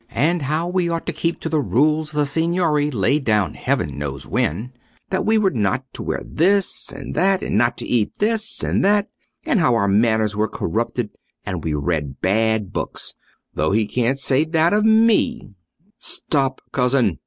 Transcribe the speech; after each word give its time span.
—and 0.09 0.41
how 0.41 0.67
we 0.67 0.89
ought 0.89 1.05
to 1.05 1.13
keep 1.13 1.39
to 1.39 1.47
the 1.47 1.61
rules 1.61 2.11
the 2.11 2.25
Signory 2.25 2.89
laid 2.89 3.23
down 3.23 3.53
heaven 3.53 3.99
knows 3.99 4.25
when, 4.25 4.73
that 5.11 5.27
we 5.27 5.37
were 5.37 5.51
not 5.51 5.85
to 5.93 6.01
wear 6.01 6.23
this 6.25 6.91
and 6.91 7.13
that, 7.13 7.43
and 7.43 7.55
not 7.55 7.77
to 7.77 7.85
eat 7.85 8.17
this 8.17 8.63
and 8.63 8.83
that—and 8.83 9.59
how 9.59 9.75
our 9.75 9.87
manners 9.87 10.35
were 10.35 10.49
corrupted 10.49 11.11
and 11.45 11.63
we 11.63 11.75
read 11.75 12.19
bad 12.19 12.73
books; 12.73 13.13
though 13.53 13.73
he 13.73 13.85
can't 13.85 14.17
say 14.17 14.43
that 14.43 14.73
of 14.73 14.83
me—" 14.85 15.51
"Stop, 15.99 16.61
cousin!" 16.71 17.19